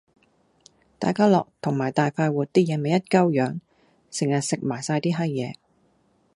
[0.97, 3.59] 大家樂同埋大快活啲嘢食咪一鳩樣，
[4.09, 5.55] 成撚日食埋晒啲閪野